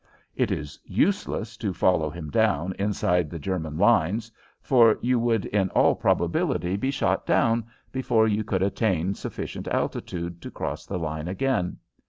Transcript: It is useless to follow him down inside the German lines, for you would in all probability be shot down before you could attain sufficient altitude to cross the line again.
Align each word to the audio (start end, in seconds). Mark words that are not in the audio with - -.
It 0.35 0.49
is 0.49 0.79
useless 0.83 1.55
to 1.57 1.75
follow 1.75 2.09
him 2.09 2.31
down 2.31 2.73
inside 2.79 3.29
the 3.29 3.37
German 3.37 3.77
lines, 3.77 4.31
for 4.59 4.97
you 4.99 5.19
would 5.19 5.45
in 5.45 5.69
all 5.75 5.93
probability 5.93 6.75
be 6.75 6.89
shot 6.89 7.23
down 7.27 7.67
before 7.91 8.27
you 8.27 8.43
could 8.43 8.63
attain 8.63 9.13
sufficient 9.13 9.67
altitude 9.67 10.41
to 10.41 10.49
cross 10.49 10.87
the 10.87 10.97
line 10.97 11.27
again. 11.27 11.77